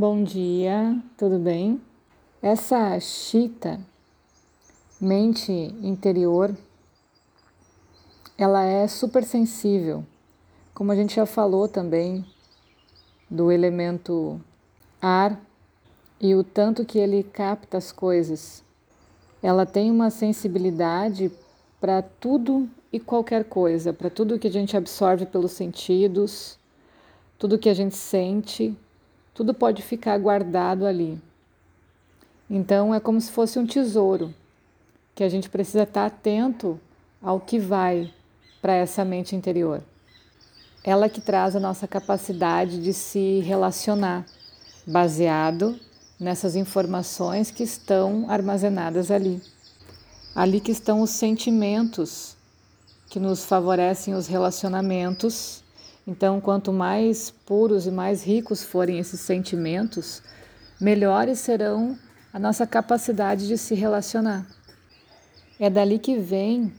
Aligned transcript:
Bom 0.00 0.24
dia, 0.24 0.98
tudo 1.14 1.38
bem? 1.38 1.78
Essa 2.40 2.98
chita, 3.00 3.78
mente 4.98 5.52
interior, 5.52 6.56
ela 8.38 8.64
é 8.64 8.88
super 8.88 9.22
sensível. 9.22 10.02
Como 10.72 10.90
a 10.90 10.96
gente 10.96 11.16
já 11.16 11.26
falou 11.26 11.68
também 11.68 12.24
do 13.28 13.52
elemento 13.52 14.40
ar 15.02 15.38
e 16.18 16.34
o 16.34 16.42
tanto 16.42 16.86
que 16.86 16.98
ele 16.98 17.22
capta 17.22 17.76
as 17.76 17.92
coisas. 17.92 18.64
Ela 19.42 19.66
tem 19.66 19.90
uma 19.90 20.08
sensibilidade 20.08 21.30
para 21.78 22.00
tudo 22.00 22.66
e 22.90 22.98
qualquer 22.98 23.44
coisa, 23.44 23.92
para 23.92 24.08
tudo 24.08 24.38
que 24.38 24.48
a 24.48 24.50
gente 24.50 24.74
absorve 24.78 25.26
pelos 25.26 25.52
sentidos, 25.52 26.58
tudo 27.38 27.58
que 27.58 27.68
a 27.68 27.74
gente 27.74 27.94
sente 27.94 28.74
tudo 29.40 29.54
pode 29.54 29.80
ficar 29.80 30.18
guardado 30.18 30.84
ali. 30.84 31.18
Então 32.50 32.94
é 32.94 33.00
como 33.00 33.18
se 33.18 33.32
fosse 33.32 33.58
um 33.58 33.66
tesouro 33.66 34.34
que 35.14 35.24
a 35.24 35.30
gente 35.30 35.48
precisa 35.48 35.84
estar 35.84 36.04
atento 36.04 36.78
ao 37.22 37.40
que 37.40 37.58
vai 37.58 38.12
para 38.60 38.74
essa 38.74 39.02
mente 39.02 39.34
interior. 39.34 39.82
Ela 40.84 41.08
que 41.08 41.22
traz 41.22 41.56
a 41.56 41.58
nossa 41.58 41.88
capacidade 41.88 42.82
de 42.82 42.92
se 42.92 43.40
relacionar, 43.40 44.26
baseado 44.86 45.80
nessas 46.18 46.54
informações 46.54 47.50
que 47.50 47.62
estão 47.62 48.26
armazenadas 48.28 49.10
ali. 49.10 49.40
Ali 50.34 50.60
que 50.60 50.70
estão 50.70 51.00
os 51.00 51.08
sentimentos 51.08 52.36
que 53.08 53.18
nos 53.18 53.46
favorecem 53.46 54.14
os 54.14 54.26
relacionamentos 54.26 55.64
então, 56.10 56.40
quanto 56.40 56.72
mais 56.72 57.30
puros 57.30 57.86
e 57.86 57.90
mais 57.92 58.24
ricos 58.24 58.64
forem 58.64 58.98
esses 58.98 59.20
sentimentos, 59.20 60.20
melhores 60.80 61.38
serão 61.38 61.96
a 62.32 62.38
nossa 62.38 62.66
capacidade 62.66 63.46
de 63.46 63.56
se 63.56 63.76
relacionar. 63.76 64.44
É 65.56 65.70
dali 65.70 66.00
que 66.00 66.16
vem 66.16 66.72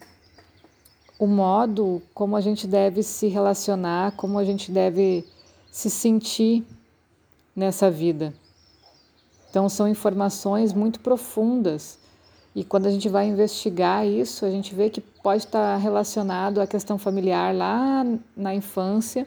o 1.17 1.25
modo 1.25 2.01
como 2.13 2.35
a 2.35 2.41
gente 2.41 2.67
deve 2.67 3.03
se 3.03 3.29
relacionar, 3.29 4.17
como 4.17 4.37
a 4.37 4.43
gente 4.43 4.69
deve 4.69 5.25
se 5.71 5.89
sentir 5.89 6.65
nessa 7.55 7.89
vida. 7.89 8.33
Então, 9.49 9.69
são 9.69 9.87
informações 9.87 10.73
muito 10.73 10.99
profundas. 10.99 11.97
E 12.53 12.63
quando 12.65 12.87
a 12.87 12.91
gente 12.91 13.07
vai 13.07 13.27
investigar 13.27 14.05
isso, 14.05 14.45
a 14.45 14.49
gente 14.49 14.75
vê 14.75 14.89
que 14.89 14.99
pode 14.99 15.45
estar 15.45 15.77
relacionado 15.77 16.59
à 16.59 16.67
questão 16.67 16.97
familiar 16.97 17.55
lá 17.55 18.05
na 18.35 18.53
infância. 18.53 19.25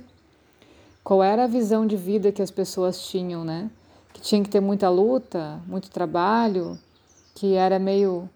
Qual 1.02 1.22
era 1.22 1.44
a 1.44 1.46
visão 1.46 1.86
de 1.86 1.96
vida 1.96 2.32
que 2.32 2.42
as 2.42 2.50
pessoas 2.50 3.06
tinham, 3.06 3.44
né? 3.44 3.70
Que 4.12 4.20
tinha 4.20 4.42
que 4.42 4.50
ter 4.50 4.60
muita 4.60 4.90
luta, 4.90 5.60
muito 5.66 5.90
trabalho, 5.90 6.78
que 7.34 7.54
era 7.54 7.78
meio 7.78 8.28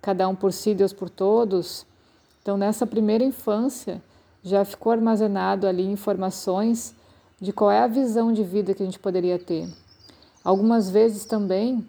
cada 0.00 0.28
um 0.28 0.34
por 0.34 0.52
si, 0.52 0.74
Deus 0.74 0.92
por 0.92 1.08
todos. 1.08 1.86
Então, 2.42 2.56
nessa 2.56 2.84
primeira 2.84 3.22
infância, 3.22 4.02
já 4.42 4.64
ficou 4.64 4.90
armazenado 4.90 5.66
ali 5.66 5.86
informações 5.86 6.94
de 7.40 7.52
qual 7.52 7.70
é 7.70 7.80
a 7.80 7.86
visão 7.86 8.32
de 8.32 8.42
vida 8.42 8.74
que 8.74 8.82
a 8.82 8.86
gente 8.86 8.98
poderia 8.98 9.38
ter. 9.38 9.68
Algumas 10.44 10.90
vezes 10.90 11.24
também, 11.24 11.86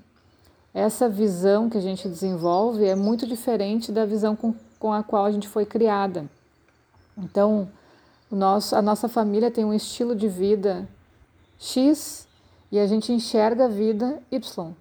essa 0.74 1.08
visão 1.08 1.70
que 1.70 1.78
a 1.78 1.82
gente 1.82 2.08
desenvolve 2.08 2.86
é 2.86 2.96
muito 2.96 3.28
diferente 3.28 3.92
da 3.92 4.06
visão 4.06 4.36
com 4.36 4.54
com 4.84 4.92
a 4.92 5.02
qual 5.02 5.24
a 5.24 5.32
gente 5.32 5.48
foi 5.48 5.66
criada. 5.66 6.30
Então, 7.18 7.70
nosso, 8.30 8.76
a 8.76 8.82
nossa 8.82 9.08
família 9.08 9.50
tem 9.50 9.64
um 9.64 9.74
estilo 9.74 10.14
de 10.14 10.28
vida 10.28 10.86
X 11.58 12.28
e 12.70 12.78
a 12.78 12.86
gente 12.86 13.14
enxerga 13.14 13.64
a 13.64 13.68
vida 13.70 14.22
Y, 14.30 14.74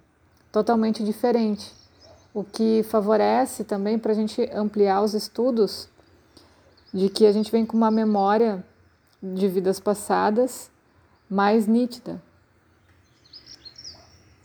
totalmente 0.51 1.05
diferente. 1.05 1.71
O 2.33 2.43
que 2.43 2.83
favorece 2.83 3.63
também 3.63 3.97
para 3.97 4.11
a 4.11 4.15
gente 4.15 4.41
ampliar 4.53 5.01
os 5.01 5.13
estudos 5.13 5.87
de 6.93 7.07
que 7.07 7.25
a 7.25 7.31
gente 7.31 7.49
vem 7.49 7.65
com 7.65 7.77
uma 7.77 7.89
memória 7.89 8.61
de 9.21 9.47
vidas 9.47 9.79
passadas 9.79 10.69
mais 11.29 11.65
nítida. 11.65 12.21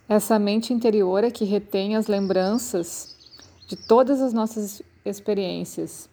Essa 0.08 0.38
mente 0.38 0.72
interior 0.72 1.22
é 1.22 1.30
que 1.30 1.44
retém 1.44 1.94
as 1.94 2.06
lembranças 2.06 3.14
de 3.66 3.76
todas 3.76 4.22
as 4.22 4.32
nossas 4.32 4.80
experiências, 5.04 6.08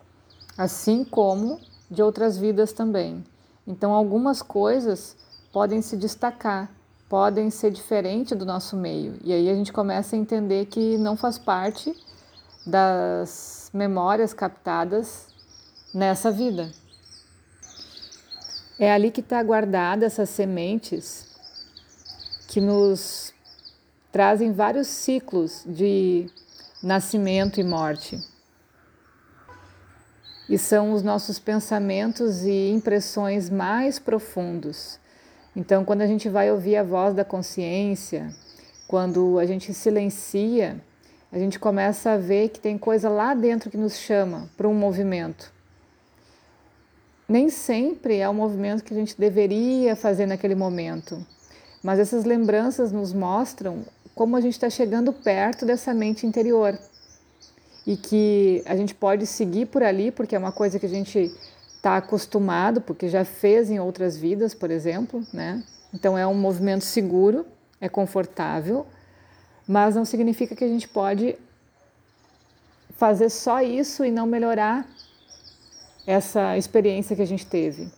assim 0.57 1.05
como 1.05 1.61
de 1.89 2.03
outras 2.03 2.37
vidas 2.37 2.73
também. 2.73 3.23
Então, 3.65 3.93
algumas 3.93 4.41
coisas 4.41 5.15
podem 5.53 5.81
se 5.81 5.95
destacar, 5.95 6.69
podem 7.07 7.49
ser 7.49 7.71
diferentes 7.71 8.37
do 8.37 8.45
nosso 8.45 8.75
meio. 8.75 9.17
E 9.23 9.31
aí 9.31 9.49
a 9.49 9.55
gente 9.55 9.71
começa 9.71 10.17
a 10.17 10.19
entender 10.19 10.65
que 10.65 10.97
não 10.97 11.15
faz 11.15 11.37
parte 11.37 11.95
das 12.67 13.69
memórias 13.73 14.33
captadas 14.33 15.27
nessa 15.93 16.29
vida. 16.29 16.69
É 18.77 18.91
ali 18.91 19.09
que 19.09 19.21
está 19.21 19.41
guardada 19.41 20.05
essas 20.05 20.29
sementes 20.29 21.27
que 22.49 22.59
nos 22.59 23.33
trazem 24.15 24.53
vários 24.53 24.87
ciclos 24.87 25.61
de 25.65 26.27
nascimento 26.81 27.59
e 27.59 27.65
morte 27.65 28.17
e 30.47 30.57
são 30.57 30.93
os 30.93 31.03
nossos 31.03 31.37
pensamentos 31.37 32.45
e 32.45 32.69
impressões 32.69 33.49
mais 33.49 33.99
profundos. 33.99 34.97
Então, 35.53 35.83
quando 35.83 36.01
a 36.01 36.07
gente 36.07 36.29
vai 36.29 36.49
ouvir 36.49 36.77
a 36.77 36.83
voz 36.83 37.13
da 37.13 37.25
consciência, 37.25 38.33
quando 38.87 39.37
a 39.37 39.45
gente 39.45 39.73
silencia, 39.73 40.79
a 41.29 41.37
gente 41.37 41.59
começa 41.59 42.11
a 42.11 42.17
ver 42.17 42.47
que 42.47 42.59
tem 42.61 42.77
coisa 42.77 43.09
lá 43.09 43.33
dentro 43.33 43.69
que 43.69 43.75
nos 43.75 43.97
chama 43.97 44.49
para 44.55 44.69
um 44.69 44.73
movimento. 44.73 45.51
Nem 47.27 47.49
sempre 47.49 48.19
é 48.19 48.29
o 48.29 48.33
movimento 48.33 48.81
que 48.81 48.93
a 48.93 48.97
gente 48.97 49.19
deveria 49.19 49.93
fazer 49.93 50.25
naquele 50.25 50.55
momento, 50.55 51.21
mas 51.83 51.99
essas 51.99 52.23
lembranças 52.23 52.93
nos 52.93 53.11
mostram 53.11 53.83
como 54.15 54.37
a 54.37 54.41
gente 54.41 54.53
está 54.53 54.69
chegando 54.69 55.11
perto 55.11 55.65
dessa 55.65 55.93
mente 55.93 56.25
interior 56.25 56.79
e 57.85 57.97
que 57.97 58.63
a 58.65 58.75
gente 58.75 58.95
pode 58.95 59.27
seguir 59.27 59.67
por 59.67 59.83
ali, 59.83 60.09
porque 60.09 60.35
é 60.35 60.39
uma 60.39 60.53
coisa 60.53 60.79
que 60.79 60.85
a 60.85 60.89
gente 60.89 61.31
está 61.75 61.97
acostumado, 61.97 62.81
porque 62.81 63.09
já 63.09 63.23
fez 63.25 63.69
em 63.69 63.79
outras 63.79 64.17
vidas, 64.17 64.55
por 64.55 64.71
exemplo, 64.71 65.21
né? 65.31 65.61
Então 65.93 66.17
é 66.17 66.25
um 66.25 66.33
movimento 66.33 66.83
seguro, 66.83 67.45
é 67.79 67.87
confortável, 67.87 68.87
mas 69.67 69.95
não 69.95 70.05
significa 70.05 70.55
que 70.55 70.63
a 70.63 70.67
gente 70.67 70.87
pode 70.87 71.35
fazer 72.97 73.29
só 73.29 73.61
isso 73.61 74.03
e 74.03 74.09
não 74.09 74.25
melhorar 74.25 74.87
essa 76.07 76.57
experiência 76.57 77.15
que 77.15 77.21
a 77.21 77.27
gente 77.27 77.45
teve. 77.45 77.89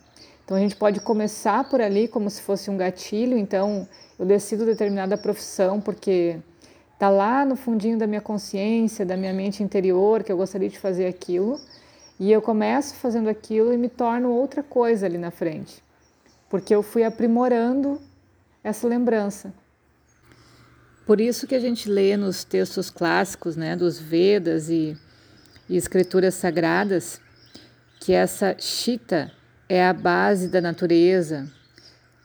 Então 0.48 0.56
a 0.56 0.60
gente 0.60 0.76
pode 0.76 1.00
começar 1.00 1.68
por 1.68 1.78
ali 1.78 2.08
como 2.08 2.30
se 2.30 2.40
fosse 2.40 2.70
um 2.70 2.76
gatilho, 2.78 3.36
então 3.36 3.86
eu 4.18 4.24
decido 4.24 4.64
determinada 4.64 5.18
profissão 5.18 5.78
porque 5.78 6.40
Está 6.98 7.10
lá 7.10 7.44
no 7.44 7.54
fundinho 7.54 7.96
da 7.96 8.08
minha 8.08 8.20
consciência, 8.20 9.06
da 9.06 9.16
minha 9.16 9.32
mente 9.32 9.62
interior, 9.62 10.24
que 10.24 10.32
eu 10.32 10.36
gostaria 10.36 10.68
de 10.68 10.80
fazer 10.80 11.06
aquilo. 11.06 11.60
E 12.18 12.32
eu 12.32 12.42
começo 12.42 12.96
fazendo 12.96 13.28
aquilo 13.28 13.72
e 13.72 13.76
me 13.76 13.88
torno 13.88 14.32
outra 14.32 14.64
coisa 14.64 15.06
ali 15.06 15.16
na 15.16 15.30
frente. 15.30 15.80
Porque 16.50 16.74
eu 16.74 16.82
fui 16.82 17.04
aprimorando 17.04 18.00
essa 18.64 18.88
lembrança. 18.88 19.54
Por 21.06 21.20
isso 21.20 21.46
que 21.46 21.54
a 21.54 21.60
gente 21.60 21.88
lê 21.88 22.16
nos 22.16 22.42
textos 22.42 22.90
clássicos, 22.90 23.54
né, 23.54 23.76
dos 23.76 24.00
Vedas 24.00 24.68
e, 24.68 24.98
e 25.68 25.76
escrituras 25.76 26.34
sagradas, 26.34 27.20
que 28.00 28.12
essa 28.12 28.56
chita 28.58 29.30
é 29.68 29.84
a 29.84 29.92
base 29.92 30.48
da 30.48 30.60
natureza, 30.60 31.46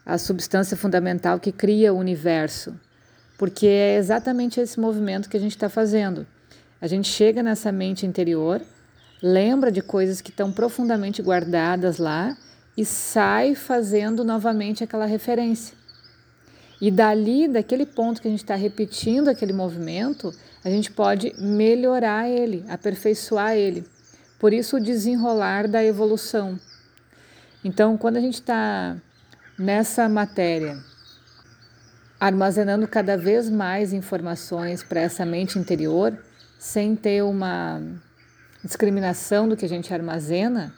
a 0.04 0.18
substância 0.18 0.76
fundamental 0.76 1.38
que 1.38 1.52
cria 1.52 1.92
o 1.92 1.98
universo 1.98 2.74
porque 3.36 3.66
é 3.66 3.96
exatamente 3.96 4.60
esse 4.60 4.78
movimento 4.78 5.28
que 5.28 5.36
a 5.36 5.40
gente 5.40 5.52
está 5.52 5.68
fazendo. 5.68 6.26
A 6.80 6.86
gente 6.86 7.08
chega 7.08 7.42
nessa 7.42 7.72
mente 7.72 8.06
interior, 8.06 8.60
lembra 9.22 9.72
de 9.72 9.82
coisas 9.82 10.20
que 10.20 10.30
estão 10.30 10.52
profundamente 10.52 11.22
guardadas 11.22 11.98
lá 11.98 12.36
e 12.76 12.84
sai 12.84 13.54
fazendo 13.54 14.24
novamente 14.24 14.84
aquela 14.84 15.06
referência. 15.06 15.74
E 16.80 16.90
dali, 16.90 17.48
daquele 17.48 17.86
ponto 17.86 18.20
que 18.20 18.28
a 18.28 18.30
gente 18.30 18.42
está 18.42 18.54
repetindo 18.54 19.28
aquele 19.28 19.52
movimento, 19.52 20.32
a 20.62 20.68
gente 20.68 20.90
pode 20.90 21.32
melhorar 21.38 22.28
ele, 22.28 22.64
aperfeiçoar 22.68 23.54
ele. 23.54 23.84
Por 24.38 24.52
isso, 24.52 24.76
o 24.76 24.80
desenrolar 24.80 25.66
da 25.68 25.82
evolução. 25.82 26.58
Então, 27.64 27.96
quando 27.96 28.18
a 28.18 28.20
gente 28.20 28.34
está 28.34 28.94
nessa 29.58 30.06
matéria, 30.06 30.76
armazenando 32.20 32.86
cada 32.86 33.16
vez 33.16 33.48
mais 33.48 33.94
informações 33.94 34.82
para 34.82 35.00
essa 35.00 35.24
mente 35.24 35.58
interior, 35.58 36.14
sem 36.58 36.94
ter 36.94 37.22
uma 37.22 37.80
discriminação 38.62 39.48
do 39.48 39.56
que 39.56 39.64
a 39.64 39.68
gente 39.68 39.92
armazena, 39.94 40.74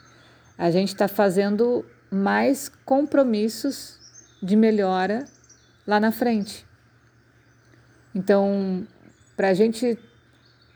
a 0.57 0.71
gente 0.71 0.89
está 0.89 1.09
fazendo 1.09 1.85
mais 2.09 2.69
compromissos 2.85 3.99
de 4.41 4.55
melhora 4.55 5.25
lá 5.85 5.99
na 5.99 6.11
frente. 6.11 6.65
Então, 8.15 8.87
para 9.35 9.49
a 9.49 9.53
gente 9.53 9.99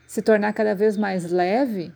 se 0.06 0.20
tornar 0.20 0.52
cada 0.52 0.74
vez 0.74 0.96
mais 0.96 1.30
leve, 1.30 1.90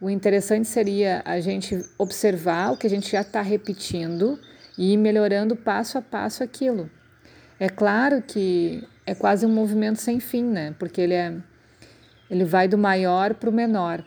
o 0.00 0.08
interessante 0.08 0.68
seria 0.68 1.22
a 1.24 1.40
gente 1.40 1.84
observar 1.98 2.72
o 2.72 2.76
que 2.76 2.86
a 2.86 2.90
gente 2.90 3.10
já 3.10 3.22
está 3.22 3.42
repetindo 3.42 4.38
e 4.76 4.92
ir 4.92 4.96
melhorando 4.96 5.56
passo 5.56 5.98
a 5.98 6.02
passo 6.02 6.42
aquilo. 6.44 6.88
É 7.58 7.68
claro 7.68 8.22
que 8.22 8.86
é 9.04 9.14
quase 9.14 9.44
um 9.44 9.52
movimento 9.52 10.00
sem 10.00 10.20
fim, 10.20 10.44
né? 10.44 10.74
Porque 10.78 11.00
ele 11.00 11.14
é 11.14 11.34
ele 12.30 12.44
vai 12.44 12.68
do 12.68 12.76
maior 12.76 13.34
para 13.34 13.48
o 13.48 13.52
menor. 13.52 14.04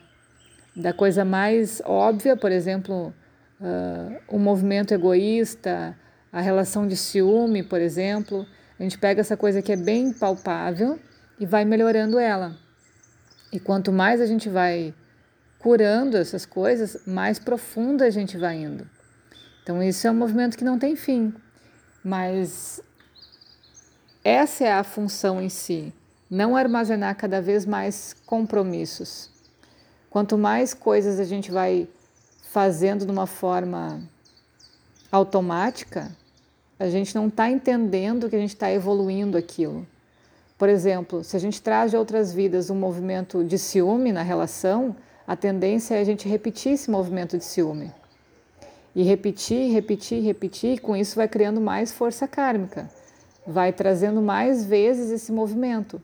Da 0.74 0.92
coisa 0.92 1.24
mais 1.24 1.82
óbvia, 1.84 2.36
por 2.36 2.52
exemplo, 2.52 3.12
uh, 3.60 4.20
o 4.28 4.38
movimento 4.38 4.94
egoísta, 4.94 5.96
a 6.32 6.40
relação 6.40 6.86
de 6.86 6.96
ciúme, 6.96 7.62
por 7.62 7.80
exemplo. 7.80 8.46
A 8.78 8.82
gente 8.82 8.96
pega 8.96 9.20
essa 9.20 9.36
coisa 9.36 9.60
que 9.60 9.72
é 9.72 9.76
bem 9.76 10.12
palpável 10.12 10.98
e 11.38 11.44
vai 11.44 11.64
melhorando 11.64 12.18
ela. 12.18 12.56
E 13.52 13.60
quanto 13.60 13.92
mais 13.92 14.20
a 14.20 14.26
gente 14.26 14.48
vai 14.48 14.94
curando 15.62 16.16
essas 16.16 16.44
coisas, 16.44 16.98
mais 17.06 17.38
profunda 17.38 18.04
a 18.04 18.10
gente 18.10 18.36
vai 18.36 18.56
indo. 18.56 18.84
Então, 19.62 19.80
isso 19.80 20.06
é 20.08 20.10
um 20.10 20.14
movimento 20.14 20.58
que 20.58 20.64
não 20.64 20.76
tem 20.76 20.96
fim, 20.96 21.32
mas 22.02 22.82
essa 24.24 24.64
é 24.64 24.72
a 24.72 24.82
função 24.82 25.40
em 25.40 25.48
si, 25.48 25.94
não 26.28 26.56
armazenar 26.56 27.16
cada 27.16 27.40
vez 27.40 27.64
mais 27.64 28.12
compromissos. 28.26 29.30
Quanto 30.10 30.36
mais 30.36 30.74
coisas 30.74 31.20
a 31.20 31.24
gente 31.24 31.52
vai 31.52 31.88
fazendo 32.50 33.06
de 33.06 33.12
uma 33.12 33.26
forma 33.26 34.02
automática, 35.12 36.10
a 36.76 36.88
gente 36.88 37.14
não 37.14 37.28
está 37.28 37.48
entendendo 37.48 38.28
que 38.28 38.34
a 38.34 38.38
gente 38.40 38.54
está 38.54 38.70
evoluindo 38.72 39.38
aquilo. 39.38 39.86
Por 40.58 40.68
exemplo, 40.68 41.22
se 41.22 41.36
a 41.36 41.40
gente 41.40 41.62
traz 41.62 41.92
de 41.92 41.96
outras 41.96 42.32
vidas 42.32 42.68
um 42.68 42.74
movimento 42.74 43.44
de 43.44 43.58
ciúme 43.58 44.10
na 44.10 44.22
relação, 44.22 44.96
a 45.32 45.36
tendência 45.36 45.94
é 45.94 46.00
a 46.00 46.04
gente 46.04 46.28
repetir 46.28 46.72
esse 46.72 46.90
movimento 46.90 47.38
de 47.38 47.44
ciúme. 47.44 47.90
E 48.94 49.02
repetir, 49.02 49.72
repetir, 49.72 50.22
repetir, 50.22 50.80
com 50.82 50.94
isso 50.94 51.16
vai 51.16 51.26
criando 51.26 51.58
mais 51.58 51.90
força 51.90 52.28
kármica, 52.28 52.90
vai 53.46 53.72
trazendo 53.72 54.20
mais 54.20 54.62
vezes 54.62 55.10
esse 55.10 55.32
movimento, 55.32 56.02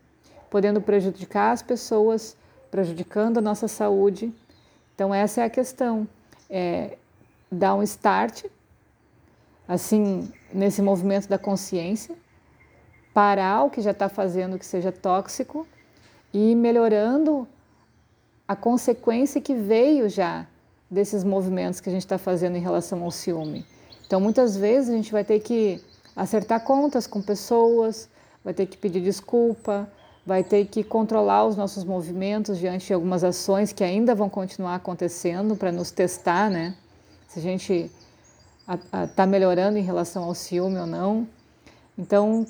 podendo 0.49 0.81
prejudicar 0.81 1.53
as 1.53 1.61
pessoas, 1.61 2.39
prejudicando 2.71 3.37
a 3.37 3.43
nossa 3.43 3.69
saúde. 3.69 4.33
Então, 4.95 5.15
essa 5.15 5.43
é 5.43 5.45
a 5.45 5.51
questão: 5.51 6.09
é 6.49 6.97
dar 7.53 7.75
um 7.75 7.83
start, 7.83 8.47
assim, 9.69 10.33
nesse 10.51 10.81
movimento 10.81 11.29
da 11.29 11.37
consciência 11.37 12.17
parar 13.13 13.65
o 13.65 13.71
que 13.71 13.83
já 13.83 13.91
está 13.91 14.09
fazendo 14.09 14.59
que 14.59 14.65
seja 14.65 14.93
tóxico 14.93 15.67
e 16.33 16.55
melhorando 16.55 17.49
a 18.49 18.57
consequência 18.57 19.41
que 19.41 19.55
veio 19.55 20.09
já 20.09 20.47
desses 20.91 21.23
movimentos 21.23 21.81
que 21.81 21.89
a 21.89 21.93
gente 21.93 22.03
está 22.03 22.19
fazendo 22.19 22.57
em 22.57 22.61
relação 22.61 23.05
ao 23.05 23.11
ciúme. 23.11 23.65
Então, 24.07 24.21
muitas 24.21 24.57
vezes 24.57 24.89
a 24.89 24.95
gente 24.95 25.13
vai 25.13 25.23
ter 25.23 25.41
que 25.41 25.81
acertar 26.17 26.65
contas 26.65 27.07
com 27.07 27.21
pessoas, 27.21 28.09
vai 28.43 28.55
ter 28.55 28.67
que 28.67 28.77
pedir 28.77 29.03
desculpa, 29.03 29.87
vai 30.27 30.43
ter 30.43 30.67
que 30.67 30.83
controlar 30.83 31.45
os 31.45 31.57
nossos 31.57 31.85
movimentos 31.85 32.59
diante 32.59 32.87
de 32.87 32.95
algumas 32.95 33.23
ações 33.23 33.73
que 33.73 33.85
ainda 33.85 34.15
vão 34.15 34.31
continuar 34.31 34.77
acontecendo 34.77 35.55
para 35.55 35.71
nos 35.71 35.91
testar, 35.91 36.51
né? 36.51 36.75
Se 37.29 37.39
a 37.39 37.43
gente 37.43 37.91
está 39.05 39.27
melhorando 39.27 39.77
em 39.77 39.83
relação 39.83 40.25
ao 40.25 40.35
ciúme 40.35 40.79
ou 40.79 40.87
não. 40.87 41.29
Então, 41.99 42.47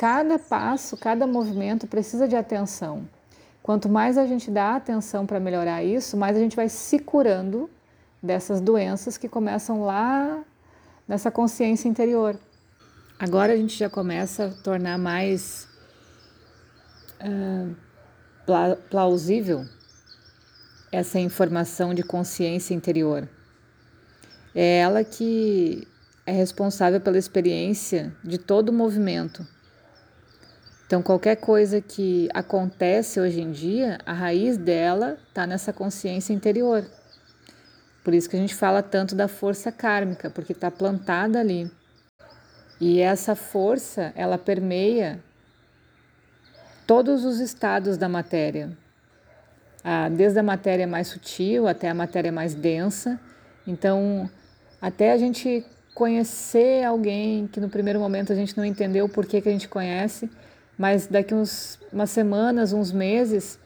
Cada 0.00 0.38
passo, 0.38 0.96
cada 0.96 1.26
movimento 1.26 1.86
precisa 1.86 2.26
de 2.26 2.34
atenção. 2.34 3.06
Quanto 3.62 3.88
mais 3.88 4.16
a 4.16 4.26
gente 4.26 4.50
dá 4.50 4.76
atenção 4.76 5.26
para 5.26 5.38
melhorar 5.38 5.84
isso, 5.84 6.16
mais 6.16 6.36
a 6.36 6.40
gente 6.40 6.56
vai 6.56 6.68
se 6.68 6.98
curando 6.98 7.68
dessas 8.22 8.60
doenças 8.60 9.16
que 9.16 9.28
começam 9.28 9.82
lá 9.82 10.42
nessa 11.06 11.30
consciência 11.30 11.88
interior. 11.88 12.38
Agora 13.18 13.52
a 13.52 13.56
gente 13.56 13.76
já 13.76 13.90
começa 13.90 14.46
a 14.46 14.62
tornar 14.62 14.98
mais 14.98 15.68
uh, 17.20 17.76
plausível 18.90 19.64
essa 20.90 21.18
informação 21.18 21.92
de 21.94 22.02
consciência 22.02 22.74
interior. 22.74 23.28
É 24.54 24.78
ela 24.78 25.04
que 25.04 25.86
é 26.26 26.32
responsável 26.32 27.00
pela 27.00 27.18
experiência 27.18 28.12
de 28.24 28.38
todo 28.38 28.70
o 28.70 28.72
movimento 28.72 29.46
então, 30.90 31.02
qualquer 31.02 31.36
coisa 31.36 31.80
que 31.80 32.28
acontece 32.34 33.20
hoje 33.20 33.40
em 33.40 33.52
dia, 33.52 33.96
a 34.04 34.12
raiz 34.12 34.56
dela 34.56 35.16
está 35.28 35.46
nessa 35.46 35.72
consciência 35.72 36.32
interior. 36.32 36.84
Por 38.02 38.12
isso 38.12 38.28
que 38.28 38.34
a 38.34 38.40
gente 38.40 38.56
fala 38.56 38.82
tanto 38.82 39.14
da 39.14 39.28
força 39.28 39.70
kármica, 39.70 40.28
porque 40.28 40.50
está 40.50 40.68
plantada 40.68 41.38
ali. 41.38 41.70
E 42.80 42.98
essa 42.98 43.36
força, 43.36 44.12
ela 44.16 44.36
permeia 44.36 45.22
todos 46.88 47.24
os 47.24 47.38
estados 47.38 47.96
da 47.96 48.08
matéria, 48.08 48.76
desde 50.16 50.40
a 50.40 50.42
matéria 50.42 50.88
mais 50.88 51.06
sutil 51.06 51.68
até 51.68 51.88
a 51.88 51.94
matéria 51.94 52.32
mais 52.32 52.52
densa. 52.52 53.16
Então, 53.64 54.28
até 54.82 55.12
a 55.12 55.16
gente 55.16 55.64
conhecer 55.94 56.82
alguém 56.82 57.46
que 57.46 57.60
no 57.60 57.68
primeiro 57.68 58.00
momento 58.00 58.32
a 58.32 58.36
gente 58.36 58.56
não 58.56 58.64
entendeu 58.64 59.08
por 59.08 59.24
que, 59.24 59.40
que 59.40 59.48
a 59.48 59.52
gente 59.52 59.68
conhece, 59.68 60.28
mas 60.80 61.06
daqui 61.06 61.34
uns 61.34 61.78
umas 61.92 62.08
semanas, 62.08 62.72
uns 62.72 62.90
meses, 62.90 63.58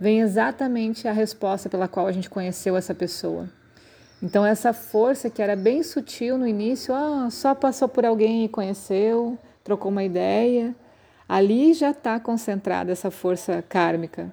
vem 0.00 0.20
exatamente 0.20 1.06
a 1.06 1.12
resposta 1.12 1.68
pela 1.68 1.86
qual 1.86 2.06
a 2.06 2.12
gente 2.12 2.30
conheceu 2.30 2.74
essa 2.74 2.94
pessoa. 2.94 3.46
Então 4.22 4.42
essa 4.42 4.72
força 4.72 5.28
que 5.28 5.42
era 5.42 5.54
bem 5.54 5.82
sutil 5.82 6.38
no 6.38 6.46
início, 6.46 6.94
ah, 6.94 7.28
só 7.30 7.54
passou 7.54 7.88
por 7.88 8.06
alguém 8.06 8.46
e 8.46 8.48
conheceu, 8.48 9.38
trocou 9.62 9.90
uma 9.90 10.02
ideia, 10.02 10.74
ali 11.28 11.74
já 11.74 11.90
está 11.90 12.18
concentrada 12.18 12.90
essa 12.90 13.10
força 13.10 13.62
kármica, 13.68 14.32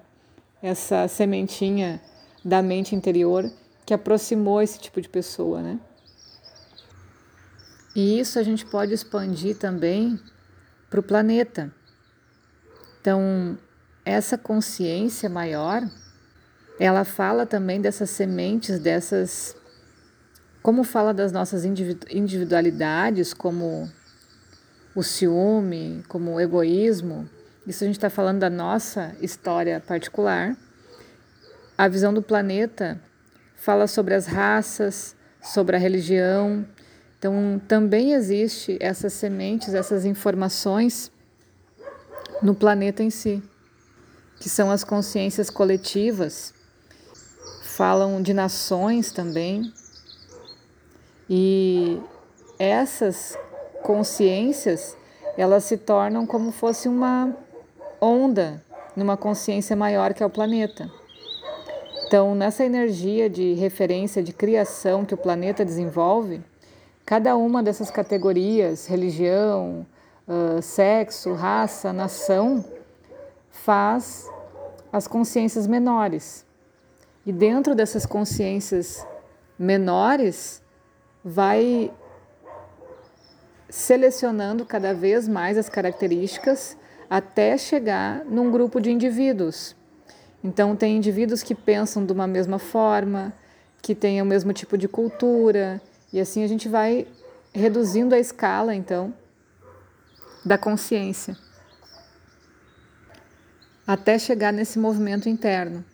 essa 0.62 1.06
sementinha 1.08 2.00
da 2.42 2.62
mente 2.62 2.96
interior 2.96 3.52
que 3.84 3.92
aproximou 3.92 4.62
esse 4.62 4.78
tipo 4.78 4.98
de 4.98 5.10
pessoa, 5.10 5.60
né? 5.60 5.78
E 7.94 8.18
isso 8.18 8.38
a 8.38 8.42
gente 8.42 8.64
pode 8.64 8.94
expandir 8.94 9.58
também 9.58 10.18
para 10.88 11.00
o 11.00 11.02
planeta. 11.02 11.70
Então, 13.00 13.58
essa 14.04 14.36
consciência 14.36 15.28
maior, 15.28 15.82
ela 16.78 17.04
fala 17.04 17.46
também 17.46 17.80
dessas 17.80 18.10
sementes, 18.10 18.78
dessas. 18.78 19.56
Como 20.62 20.84
fala 20.84 21.14
das 21.14 21.32
nossas 21.32 21.64
individualidades, 21.64 23.32
como 23.32 23.90
o 24.94 25.02
ciúme, 25.02 26.04
como 26.08 26.32
o 26.32 26.40
egoísmo, 26.40 27.28
isso 27.66 27.84
a 27.84 27.86
gente 27.86 27.96
está 27.96 28.10
falando 28.10 28.40
da 28.40 28.50
nossa 28.50 29.14
história 29.20 29.80
particular. 29.80 30.54
A 31.78 31.88
visão 31.88 32.12
do 32.12 32.20
planeta 32.20 33.00
fala 33.56 33.86
sobre 33.86 34.12
as 34.12 34.26
raças, 34.26 35.16
sobre 35.42 35.76
a 35.76 35.78
religião. 35.78 36.66
Então, 37.18 37.60
também 37.66 38.12
existe 38.12 38.76
essas 38.80 39.14
sementes, 39.14 39.72
essas 39.72 40.04
informações 40.04 41.10
no 42.42 42.54
planeta 42.54 43.02
em 43.02 43.10
si, 43.10 43.42
que 44.40 44.48
são 44.48 44.70
as 44.70 44.82
consciências 44.82 45.50
coletivas, 45.50 46.54
falam 47.62 48.22
de 48.22 48.32
nações 48.32 49.12
também. 49.12 49.72
E 51.28 52.00
essas 52.58 53.38
consciências, 53.82 54.96
elas 55.36 55.64
se 55.64 55.76
tornam 55.76 56.26
como 56.26 56.50
fosse 56.50 56.88
uma 56.88 57.34
onda 58.00 58.62
numa 58.96 59.16
consciência 59.16 59.76
maior 59.76 60.14
que 60.14 60.22
é 60.22 60.26
o 60.26 60.30
planeta. 60.30 60.90
Então, 62.06 62.34
nessa 62.34 62.64
energia 62.64 63.30
de 63.30 63.54
referência, 63.54 64.22
de 64.22 64.32
criação 64.32 65.04
que 65.04 65.14
o 65.14 65.16
planeta 65.16 65.64
desenvolve, 65.64 66.42
cada 67.06 67.36
uma 67.36 67.62
dessas 67.62 67.90
categorias, 67.90 68.86
religião, 68.86 69.86
sexo, 70.62 71.32
raça, 71.32 71.92
nação, 71.92 72.64
faz 73.50 74.28
as 74.92 75.06
consciências 75.06 75.66
menores. 75.66 76.46
E 77.26 77.32
dentro 77.32 77.74
dessas 77.74 78.06
consciências 78.06 79.06
menores, 79.58 80.62
vai 81.24 81.92
selecionando 83.68 84.64
cada 84.64 84.92
vez 84.92 85.28
mais 85.28 85.56
as 85.56 85.68
características 85.68 86.76
até 87.08 87.56
chegar 87.58 88.24
num 88.24 88.50
grupo 88.50 88.80
de 88.80 88.90
indivíduos. 88.90 89.76
Então, 90.42 90.74
tem 90.74 90.96
indivíduos 90.96 91.42
que 91.42 91.54
pensam 91.54 92.04
de 92.06 92.12
uma 92.12 92.26
mesma 92.26 92.58
forma, 92.58 93.32
que 93.82 93.94
têm 93.94 94.22
o 94.22 94.24
mesmo 94.24 94.52
tipo 94.52 94.78
de 94.78 94.88
cultura, 94.88 95.80
e 96.12 96.18
assim 96.18 96.42
a 96.42 96.46
gente 96.46 96.68
vai 96.68 97.06
reduzindo 97.52 98.14
a 98.14 98.18
escala, 98.18 98.74
então, 98.74 99.12
da 100.44 100.56
consciência. 100.58 101.36
até 103.86 104.18
chegar 104.18 104.52
nesse 104.52 104.78
movimento 104.78 105.28
interno. 105.28 105.84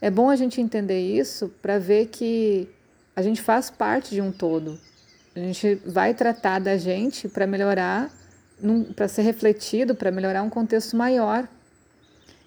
É 0.00 0.08
bom 0.08 0.30
a 0.30 0.36
gente 0.36 0.60
entender 0.60 1.00
isso 1.00 1.48
para 1.60 1.78
ver 1.78 2.06
que 2.06 2.68
a 3.16 3.22
gente 3.22 3.42
faz 3.42 3.70
parte 3.70 4.10
de 4.14 4.20
um 4.20 4.30
todo. 4.30 4.78
A 5.34 5.40
gente 5.40 5.74
vai 5.84 6.14
tratar 6.14 6.60
da 6.60 6.76
gente 6.76 7.28
para 7.28 7.44
melhorar, 7.44 8.08
para 8.94 9.08
ser 9.08 9.22
refletido, 9.22 9.96
para 9.96 10.12
melhorar 10.12 10.42
um 10.44 10.50
contexto 10.50 10.96
maior. 10.96 11.48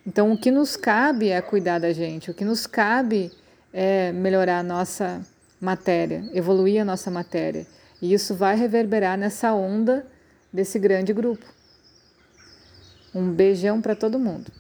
Então, 0.06 0.32
o 0.32 0.38
que 0.38 0.52
nos 0.52 0.78
cabe 0.78 1.30
é 1.30 1.42
cuidar 1.42 1.80
da 1.80 1.92
gente, 1.92 2.32
o 2.32 2.34
que 2.34 2.46
nos 2.46 2.66
cabe 2.66 3.30
é 3.74 4.14
melhorar 4.14 4.60
a 4.60 4.64
nossa 4.64 5.22
matéria, 5.60 6.24
evoluir 6.34 6.82
a 6.82 6.86
nossa 6.86 7.12
matéria. 7.12 7.68
E 8.02 8.14
isso 8.14 8.34
vai 8.34 8.56
reverberar 8.56 9.18
nessa 9.18 9.54
onda 9.54 10.06
desse 10.52 10.80
grande 10.80 11.14
grupo. 11.14 11.46
Um 13.14 13.32
beijão 13.32 13.82
para 13.82 13.96
todo 13.96 14.20
mundo. 14.20 14.52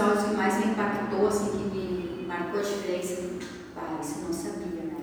Áudios 0.00 0.24
que 0.24 0.34
mais 0.34 0.58
me 0.58 0.72
impactou, 0.72 1.26
assim, 1.28 1.50
que 1.50 1.76
me 1.76 2.26
marcou 2.26 2.60
a 2.60 2.62
diferença, 2.62 3.30
ah, 3.76 3.98
isso 4.00 4.20
não 4.20 4.32
sabia, 4.32 4.82
né? 4.82 4.96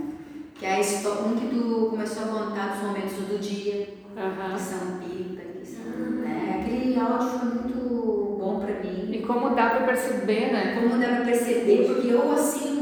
Que 0.55 0.65
é 0.65 0.79
um 0.79 1.35
que 1.35 1.47
tu 1.47 1.87
começou 1.91 2.23
a 2.23 2.27
contar 2.27 2.67
dos 2.73 2.83
momentos 2.83 3.13
do 3.13 3.39
dia, 3.39 3.89
uhum. 4.15 4.55
que 4.55 4.61
são 4.61 4.97
pipa, 4.97 5.41
né? 6.21 6.61
Aquele 6.61 6.99
áudio 6.99 7.39
foi 7.39 7.49
muito 7.49 8.37
bom 8.39 8.59
para 8.59 8.79
mim. 8.79 9.11
E 9.11 9.21
como 9.21 9.55
dá 9.55 9.69
para 9.69 9.85
perceber, 9.85 10.51
né? 10.51 10.79
Como 10.81 10.99
dá 10.99 11.07
para 11.07 11.25
perceber, 11.25 11.85
porque 11.87 12.07
eu 12.07 12.31
assim 12.31 12.76